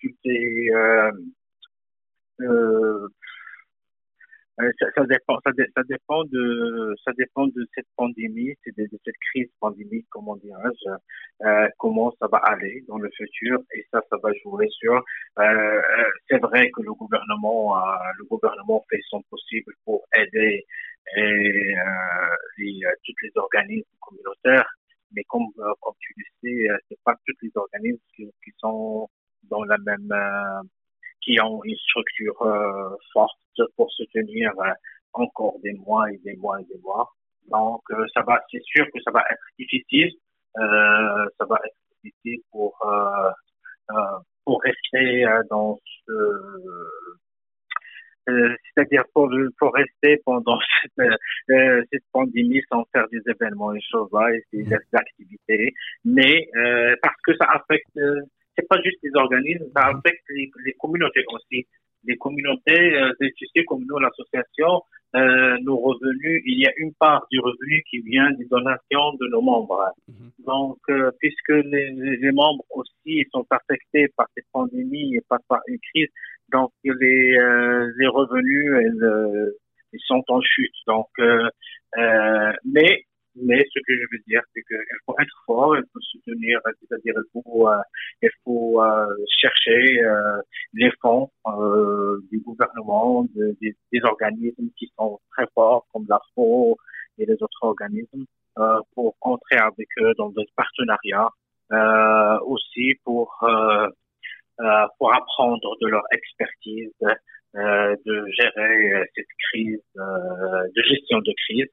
tout 0.00 0.10
est 0.24 0.70
ça, 4.56 4.86
ça, 4.94 5.04
dépend, 5.06 5.38
ça, 5.44 5.52
ça, 5.74 5.82
dépend 5.84 6.24
de, 6.24 6.94
ça 7.04 7.12
dépend 7.16 7.46
de 7.46 7.66
cette 7.74 7.86
pandémie, 7.96 8.54
de, 8.66 8.82
de 8.82 8.98
cette 9.04 9.16
crise 9.30 9.48
pandémique, 9.58 10.06
comment 10.10 10.36
dirais-je, 10.36 11.46
euh, 11.46 11.68
comment 11.78 12.12
ça 12.20 12.26
va 12.30 12.38
aller 12.38 12.84
dans 12.88 12.98
le 12.98 13.10
futur, 13.16 13.60
et 13.74 13.86
ça, 13.90 14.00
ça 14.10 14.16
va 14.22 14.30
jouer 14.42 14.68
sur. 14.70 14.94
Euh, 15.38 15.42
euh 15.42 16.10
c'est 16.28 16.38
vrai 16.38 16.70
que 16.70 16.82
le 16.82 16.92
gouvernement, 16.92 17.76
le 18.18 18.24
gouvernement 18.24 18.84
fait 18.90 19.00
son 19.08 19.22
possible 19.22 19.72
pour 19.84 20.04
aider 20.14 20.64
et, 21.16 21.74
les, 22.58 22.80
tous 23.04 23.14
les 23.22 23.32
organismes 23.36 23.88
communautaires, 24.00 24.70
mais 25.12 25.22
comme, 25.24 25.48
comme 25.54 25.94
tu 25.98 26.14
le 26.16 26.24
sais, 26.42 26.68
c'est 26.88 27.00
pas 27.04 27.14
tous 27.26 27.34
les 27.42 27.50
organismes 27.54 28.02
qui, 28.14 28.24
qui 28.44 28.52
sont 28.58 29.08
dans 29.44 29.64
la 29.64 29.78
même 29.78 30.12
qui 31.22 31.40
ont 31.40 31.62
une 31.64 31.76
structure 31.76 32.40
euh, 32.42 32.96
forte 33.12 33.38
pour 33.76 33.90
se 33.92 34.04
tenir 34.12 34.50
euh, 34.60 34.72
encore 35.12 35.54
des 35.62 35.72
mois 35.74 36.10
et 36.10 36.18
des 36.18 36.36
mois 36.36 36.60
et 36.60 36.64
des 36.64 36.78
mois. 36.80 37.08
Donc, 37.50 37.82
euh, 37.90 38.06
ça 38.14 38.22
va, 38.22 38.40
c'est 38.50 38.62
sûr 38.62 38.86
que 38.92 39.00
ça 39.02 39.10
va 39.10 39.22
être 39.30 39.44
difficile 39.58 40.10
ça 40.52 41.44
va 41.48 41.56
être 41.64 41.76
difficile 42.02 42.40
pour 42.50 42.76
pour 44.44 44.60
rester 44.64 45.24
dans 45.48 45.78
ce 46.06 46.12
c'est-à-dire 48.26 49.04
pour, 49.14 49.30
pour 49.58 49.74
rester 49.74 50.20
pendant 50.24 50.58
cette, 50.96 51.08
euh, 51.50 51.82
cette 51.92 52.04
pandémie 52.12 52.60
sans 52.70 52.84
faire 52.92 53.06
des 53.10 53.20
événements 53.26 53.74
et 53.74 53.80
choses 53.80 54.08
là 54.12 54.28
et 54.30 54.44
des 54.52 54.76
activités, 54.92 55.74
mais 56.04 56.48
euh, 56.56 56.94
parce 57.02 57.16
que 57.24 57.36
ça 57.36 57.46
affecte, 57.52 57.98
pas 58.70 58.80
juste 58.82 58.98
les 59.02 59.10
organismes, 59.14 59.66
ça 59.74 59.88
affecte 59.88 60.24
les, 60.30 60.50
les 60.64 60.72
communautés 60.74 61.24
aussi. 61.32 61.66
Les 62.04 62.16
communautés, 62.16 62.94
euh, 62.94 63.12
sais, 63.20 63.64
comme 63.64 63.84
nous, 63.86 63.98
l'association, 63.98 64.82
euh, 65.16 65.56
nos 65.62 65.76
revenus, 65.76 66.42
il 66.46 66.60
y 66.60 66.66
a 66.66 66.72
une 66.78 66.94
part 66.94 67.26
du 67.30 67.40
revenu 67.40 67.82
qui 67.90 67.98
vient 68.00 68.30
des 68.30 68.46
donations 68.46 69.12
de 69.20 69.26
nos 69.28 69.42
membres. 69.42 69.92
Mhm. 70.08 70.30
Donc, 70.46 70.78
euh, 70.88 71.10
puisque 71.18 71.50
les, 71.50 71.90
les, 71.90 72.32
membres 72.32 72.64
aussi 72.70 73.26
sont 73.32 73.44
affectés 73.50 74.06
par 74.16 74.26
cette 74.34 74.46
pandémie 74.52 75.16
et 75.16 75.20
par, 75.28 75.40
par 75.48 75.60
une 75.66 75.78
crise, 75.92 76.08
donc 76.52 76.70
les, 76.84 77.36
euh, 77.36 77.92
les 77.98 78.06
revenus, 78.06 79.52
ils 79.92 80.00
sont 80.06 80.24
en 80.28 80.40
chute. 80.40 80.74
Donc, 80.86 81.08
mais 82.64 83.04
mais 83.36 83.64
ce 83.72 83.78
que 83.86 83.94
je 83.94 84.06
veux 84.12 84.22
dire, 84.26 84.42
c'est 84.54 84.62
qu'il 84.62 84.98
faut 85.06 85.14
être 85.20 85.42
fort, 85.46 85.76
il 85.76 85.84
faut 85.92 86.00
soutenir, 86.00 86.60
c'est-à-dire 86.80 87.14
il 87.16 87.42
faut, 87.42 87.68
euh, 87.68 87.76
il 88.22 88.30
faut 88.44 88.82
euh, 88.82 89.06
chercher 89.40 90.02
euh, 90.02 90.40
les 90.74 90.90
fonds 91.00 91.30
du 92.30 92.40
gouvernement, 92.40 93.24
des, 93.34 93.74
des, 93.92 94.00
organismes 94.04 94.68
qui 94.78 94.92
sont 94.98 95.18
très 95.32 95.46
forts, 95.54 95.86
comme 95.92 96.06
l'AFO 96.08 96.76
et 97.18 97.26
les 97.26 97.34
autres 97.34 97.62
organismes, 97.62 98.24
pour 98.94 99.16
entrer 99.20 99.56
avec 99.56 99.88
eux 100.00 100.12
dans 100.18 100.30
des 100.30 100.46
partenariats, 100.56 101.30
aussi 102.44 102.94
pour 103.04 103.38
pour 104.98 105.14
apprendre 105.14 105.76
de 105.80 105.88
leur 105.88 106.02
expertise 106.12 106.92
de 107.54 108.24
gérer 108.38 109.04
cette 109.14 109.34
crise, 109.50 109.82
de 109.96 110.82
gestion 110.82 111.18
de 111.18 111.32
crise 111.46 111.70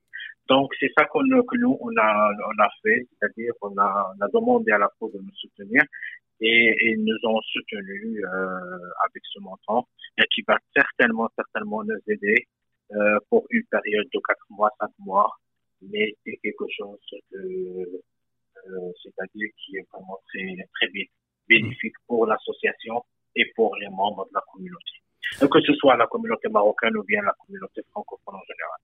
donc, 0.48 0.74
c'est 0.80 0.92
ça 0.98 1.06
qu'on, 1.06 1.22
que 1.22 1.58
nous, 1.58 1.78
on 1.82 1.96
a, 1.98 2.32
on 2.32 2.64
a 2.64 2.70
fait, 2.84 3.08
c'est-à-dire 3.12 3.54
on 3.62 3.78
a, 3.78 4.14
on 4.18 4.26
a 4.26 4.28
demandé 4.30 4.72
à 4.72 4.78
la 4.78 4.90
Cour 5.00 5.12
de 5.12 5.20
nous 5.20 5.36
soutenir 5.36 5.84
et, 6.40 6.76
ils 6.92 7.04
nous 7.04 7.18
ont 7.30 7.42
soutenus 7.42 8.24
euh, 8.24 8.80
avec 9.06 9.24
ce 9.34 9.40
montant 9.40 9.88
et 10.18 10.24
qui 10.34 10.44
va 10.48 10.58
certainement, 10.76 11.30
certainement 11.36 11.84
nous 11.84 12.00
aider 12.08 12.48
euh, 12.92 13.18
pour 13.30 13.46
une 13.50 13.64
période 13.66 14.08
de 14.14 14.20
quatre 14.26 14.46
mois, 14.50 14.70
cinq 14.80 14.92
mois. 15.00 15.30
Mais 15.82 16.16
c'est 16.24 16.38
quelque 16.38 16.66
chose 16.76 17.00
de, 17.32 18.02
euh, 18.68 18.92
c'est-à-dire 19.04 19.50
qui 19.58 19.78
est 19.78 19.86
vraiment 19.92 20.20
très, 20.28 20.56
très 20.76 20.88
bénéfique 21.48 21.96
pour 22.08 22.26
l'association 22.26 23.04
et 23.36 23.46
pour 23.56 23.76
les 23.76 23.90
membres 23.90 24.26
de 24.26 24.34
la 24.34 24.42
communauté. 24.52 24.94
Que 25.40 25.62
ce 25.62 25.74
soit 25.74 25.98
la 25.98 26.08
communauté 26.08 26.48
marocaine 26.50 26.96
ou 26.96 27.04
bien 27.04 27.22
la 27.22 27.34
communauté 27.46 27.82
francophone 27.92 28.36
en 28.36 28.44
général 28.48 28.80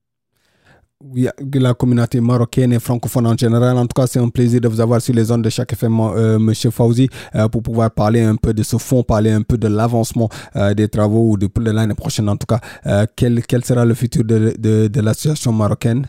la 1.54 1.74
communauté 1.74 2.20
marocaine 2.20 2.72
et 2.72 2.80
francophone 2.80 3.26
en 3.26 3.36
général. 3.36 3.76
En 3.76 3.86
tout 3.86 4.00
cas, 4.00 4.06
c'est 4.06 4.18
un 4.18 4.28
plaisir 4.28 4.60
de 4.60 4.68
vous 4.68 4.80
avoir 4.80 5.00
sur 5.00 5.14
les 5.14 5.24
zones 5.24 5.42
de 5.42 5.50
chaque 5.50 5.72
FM, 5.72 6.00
euh, 6.00 6.38
Monsieur 6.38 6.70
Fauzi, 6.70 7.08
euh, 7.34 7.48
pour 7.48 7.62
pouvoir 7.62 7.90
parler 7.90 8.22
un 8.22 8.36
peu 8.36 8.52
de 8.54 8.62
ce 8.62 8.76
fonds, 8.78 9.02
parler 9.02 9.30
un 9.30 9.42
peu 9.42 9.58
de 9.58 9.68
l'avancement 9.68 10.28
euh, 10.56 10.74
des 10.74 10.88
travaux 10.88 11.30
ou 11.32 11.36
de, 11.36 11.48
de 11.54 11.70
l'année 11.70 11.94
prochaine. 11.94 12.28
En 12.28 12.36
tout 12.36 12.46
cas, 12.46 12.60
euh, 12.86 13.06
quel, 13.16 13.42
quel 13.46 13.64
sera 13.64 13.84
le 13.84 13.94
futur 13.94 14.24
de, 14.24 14.54
de, 14.58 14.88
de 14.88 15.00
l'association 15.00 15.52
marocaine? 15.52 16.06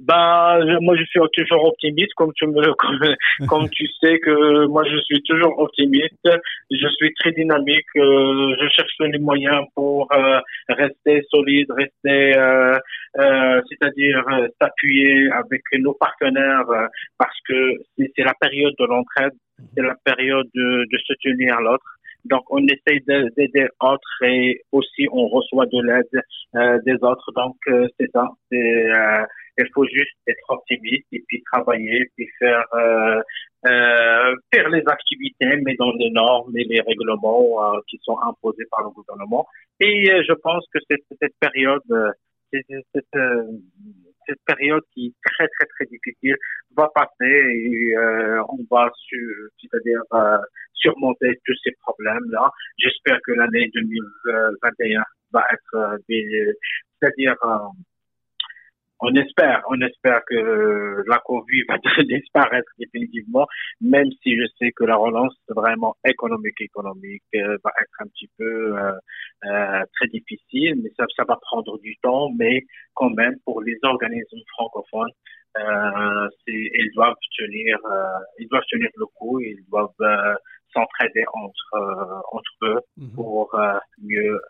Bah, 0.00 0.58
moi, 0.80 0.96
je 0.96 1.04
suis 1.04 1.20
toujours 1.34 1.64
optimiste, 1.66 2.14
comme 2.16 2.32
tu 2.34 2.46
me, 2.46 2.72
comme, 3.48 3.68
tu 3.68 3.86
sais 4.02 4.18
que 4.18 4.66
moi, 4.66 4.82
je 4.90 4.96
suis 5.04 5.22
toujours 5.22 5.58
optimiste. 5.58 6.26
Je 6.70 6.88
suis 6.96 7.12
très 7.14 7.32
dynamique. 7.32 7.84
Euh, 7.96 8.56
je 8.60 8.68
cherche 8.74 8.94
les 9.00 9.18
moyens 9.18 9.66
pour 9.74 10.08
euh, 10.14 10.40
rester 10.70 11.22
solide, 11.30 11.70
rester, 11.70 12.36
euh, 12.38 12.78
euh 13.18 13.60
c'est-à-dire 13.68 14.24
s'appuyer 14.60 15.30
avec 15.32 15.62
nos 15.74 15.92
partenaires, 15.92 16.64
parce 17.18 17.38
que 17.46 17.76
c'est 17.98 18.24
la 18.24 18.34
période 18.40 18.74
de 18.78 18.86
l'entraide, 18.86 19.32
c'est 19.76 19.82
la 19.82 19.96
période 20.02 20.48
de, 20.54 20.86
de 20.90 20.98
soutenir 21.04 21.60
l'autre. 21.60 21.84
Donc, 22.24 22.42
on 22.50 22.66
essaye 22.66 23.00
d'aider 23.36 23.68
autres 23.80 24.22
et 24.22 24.62
aussi 24.72 25.08
on 25.12 25.28
reçoit 25.28 25.66
de 25.66 25.80
l'aide 25.82 26.82
des 26.84 26.96
autres. 27.02 27.32
Donc, 27.36 27.56
c'est 27.98 28.10
ça. 28.12 28.28
Il 29.60 29.70
faut 29.74 29.86
juste 29.86 30.16
être 30.26 30.44
optimiste 30.48 31.06
et 31.12 31.22
puis 31.26 31.42
travailler, 31.52 32.10
puis 32.16 32.28
faire 32.38 32.64
euh, 32.74 33.20
euh, 33.66 34.34
faire 34.52 34.68
les 34.70 34.82
activités, 34.86 35.56
mais 35.62 35.74
dans 35.78 35.92
les 35.92 36.10
normes 36.10 36.56
et 36.56 36.64
les 36.64 36.80
règlements 36.80 37.74
euh, 37.74 37.80
qui 37.88 38.00
sont 38.02 38.18
imposés 38.22 38.64
par 38.70 38.84
le 38.84 38.90
gouvernement. 38.90 39.46
Et 39.80 40.10
euh, 40.10 40.22
je 40.26 40.32
pense 40.32 40.64
que 40.72 40.78
cette, 40.88 41.04
cette 41.20 41.34
période, 41.38 41.82
euh, 41.90 42.10
cette, 42.50 42.64
cette, 42.94 43.20
cette, 44.26 44.38
période 44.46 44.82
qui 44.94 45.08
est 45.08 45.30
très 45.30 45.46
très 45.46 45.66
très 45.66 45.84
difficile 45.86 46.36
va 46.74 46.88
passer 46.94 47.10
et 47.20 47.94
on 48.48 48.58
va, 48.70 48.90
c'est-à-dire 49.60 50.00
surmonter 50.74 51.38
tous 51.44 51.56
ces 51.62 51.72
problèmes-là. 51.82 52.50
J'espère 52.78 53.18
que 53.26 53.32
l'année 53.32 53.70
2021 53.74 55.02
va 55.32 55.44
être, 55.52 55.98
c'est-à-dire 56.08 57.36
on 59.00 59.14
espère, 59.14 59.62
on 59.68 59.80
espère 59.80 60.20
que 60.26 61.02
la 61.06 61.18
Covid 61.24 61.62
va 61.68 61.78
disparaître 62.04 62.70
définitivement, 62.78 63.46
même 63.80 64.10
si 64.22 64.36
je 64.36 64.46
sais 64.58 64.70
que 64.72 64.84
la 64.84 64.96
relance 64.96 65.34
vraiment 65.48 65.96
économique 66.06 66.60
économique 66.60 67.22
euh, 67.34 67.56
va 67.64 67.72
être 67.80 67.96
un 68.00 68.06
petit 68.08 68.30
peu 68.38 68.78
euh, 68.78 68.92
euh, 69.46 69.84
très 69.94 70.08
difficile, 70.08 70.80
mais 70.82 70.90
ça, 70.98 71.06
ça 71.16 71.24
va 71.26 71.38
prendre 71.40 71.78
du 71.80 71.96
temps, 72.02 72.30
mais 72.38 72.62
quand 72.94 73.10
même 73.10 73.36
pour 73.44 73.62
les 73.62 73.76
organismes 73.82 74.40
francophones, 74.54 75.12
euh, 75.58 76.28
ils 76.46 76.90
doivent 76.94 77.16
tenir, 77.36 77.78
ils 78.38 78.48
doivent 78.48 78.62
tenir 78.70 78.88
le 78.96 79.06
coup, 79.16 79.40
ils 79.40 79.64
doivent 79.68 79.90
s'entraider 80.72 81.24
entre 81.34 82.22
entre 82.32 82.50
eux 82.62 82.80
mhm. 82.96 83.12
pour 83.14 83.56
mieux 84.02 84.40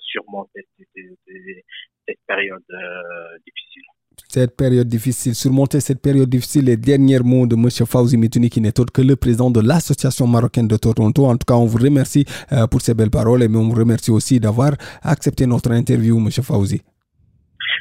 surmonter 0.00 0.66
ces, 0.94 1.64
cette 2.06 2.18
période 2.26 2.62
euh, 2.70 3.38
difficile. 3.44 3.82
Cette 4.28 4.56
période 4.56 4.88
difficile, 4.88 5.34
surmonter 5.34 5.80
cette 5.80 6.00
période 6.00 6.28
difficile, 6.28 6.66
les 6.66 6.76
derniers 6.76 7.20
mots 7.20 7.46
de 7.46 7.54
M. 7.54 7.68
Fauzi 7.86 8.16
Mitouni, 8.16 8.48
qui 8.48 8.60
n'est 8.60 8.78
autre 8.80 8.92
que 8.92 9.02
le 9.02 9.16
président 9.16 9.50
de 9.50 9.60
l'Association 9.60 10.26
marocaine 10.26 10.68
de 10.68 10.76
Toronto. 10.76 11.26
En 11.26 11.36
tout 11.36 11.44
cas, 11.46 11.54
on 11.54 11.66
vous 11.66 11.78
remercie 11.78 12.24
euh, 12.52 12.66
pour 12.66 12.80
ces 12.80 12.94
belles 12.94 13.10
paroles 13.10 13.42
et 13.42 13.48
on 13.48 13.68
vous 13.68 13.74
remercie 13.74 14.10
aussi 14.10 14.40
d'avoir 14.40 14.72
accepté 15.02 15.46
notre 15.46 15.70
interview, 15.72 16.18
M. 16.18 16.30
Fauzi. 16.30 16.80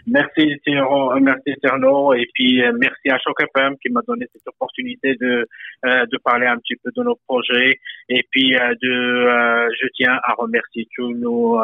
Merci 0.07 0.53
Thierry, 0.63 1.19
merci 1.19 1.55
Terno 1.63 2.13
et 2.13 2.27
puis 2.35 2.63
euh, 2.63 2.71
merci 2.79 3.09
à 3.09 3.17
Choc 3.17 3.41
FM 3.41 3.75
qui 3.79 3.91
m'a 3.91 4.01
donné 4.07 4.27
cette 4.31 4.47
opportunité 4.47 5.15
de 5.15 5.47
euh, 5.83 6.05
de 6.05 6.17
parler 6.23 6.45
un 6.45 6.57
petit 6.57 6.75
peu 6.75 6.91
de 6.95 7.01
nos 7.01 7.15
projets. 7.27 7.79
Et 8.09 8.23
puis 8.29 8.55
euh, 8.55 8.75
de 8.83 9.67
je 9.73 9.87
tiens 9.95 10.19
à 10.23 10.33
remercier 10.33 10.87
tous 10.95 11.11
nos 11.15 11.59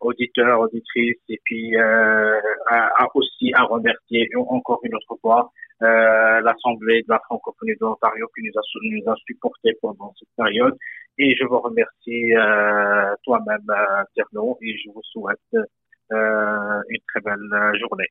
auditeurs 0.00 0.58
auditrices. 0.58 1.22
Et 1.28 1.38
puis 1.44 1.76
à, 1.76 3.06
aussi 3.14 3.52
à 3.54 3.62
remercier 3.62 4.28
encore 4.36 4.80
une 4.82 4.96
autre 4.96 5.16
fois 5.20 5.52
l'Assemblée 5.80 7.02
de 7.02 7.08
la 7.08 7.20
francophonie 7.26 7.72
de 7.72 7.86
l'Ontario 7.86 8.26
qui 8.36 8.42
nous 8.42 8.58
a, 8.58 8.62
nous 8.82 9.12
a 9.12 9.16
supporté 9.26 9.76
pendant 9.80 10.12
cette 10.18 10.28
période. 10.36 10.76
Et 11.18 11.36
je 11.36 11.44
vous 11.44 11.60
remercie 11.60 12.32
toi-même 13.24 13.66
Terno 14.16 14.58
et 14.60 14.76
je 14.76 14.90
vous 14.90 15.02
souhaite 15.04 15.38
euh, 15.54 15.64
une 16.10 17.00
très 17.08 17.20
belle 17.20 17.52
euh, 17.52 17.78
journée. 17.78 18.08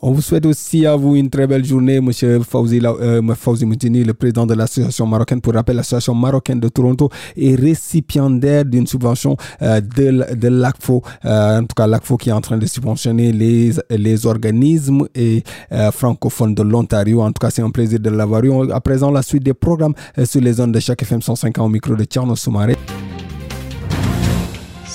On 0.00 0.12
vous 0.12 0.20
souhaite 0.20 0.44
aussi 0.44 0.86
à 0.86 0.96
vous 0.96 1.16
une 1.16 1.30
très 1.30 1.46
belle 1.46 1.64
journée, 1.64 1.96
M. 1.96 2.10
Fauzi, 2.42 2.80
euh, 2.84 3.22
Moutini, 3.22 4.04
le 4.04 4.12
président 4.12 4.44
de 4.44 4.54
l'association 4.54 5.06
marocaine. 5.06 5.40
Pour 5.40 5.54
rappel, 5.54 5.76
l'association 5.76 6.14
marocaine 6.14 6.60
de 6.60 6.68
Toronto 6.68 7.08
est 7.36 7.54
récipiendaire 7.54 8.64
d'une 8.64 8.86
subvention 8.86 9.36
euh, 9.62 9.80
de, 9.80 10.48
l'ACFO, 10.48 11.02
euh, 11.24 11.60
en 11.60 11.62
tout 11.62 11.74
cas 11.76 11.86
l'ACFO 11.86 12.16
qui 12.16 12.30
est 12.30 12.32
en 12.32 12.40
train 12.40 12.58
de 12.58 12.66
subventionner 12.66 13.32
les, 13.32 14.26
organismes 14.26 15.06
et 15.14 15.42
euh, 15.72 15.90
francophones 15.90 16.54
de 16.54 16.62
l'Ontario. 16.62 17.22
En 17.22 17.28
tout 17.32 17.40
cas, 17.40 17.50
c'est 17.50 17.62
un 17.62 17.70
plaisir 17.70 18.00
de 18.00 18.10
l'avoir 18.10 18.44
eu. 18.44 18.72
À 18.72 18.80
présent, 18.80 19.10
la 19.10 19.22
suite 19.22 19.44
des 19.44 19.54
programmes 19.54 19.94
sur 20.24 20.40
les 20.40 20.54
zones 20.54 20.72
de 20.72 20.80
chaque 20.80 21.02
FM 21.02 21.22
105 21.22 21.56
au 21.58 21.68
micro 21.68 21.94
de 21.94 22.04
Tierno 22.04 22.36
Soumaré. 22.36 22.76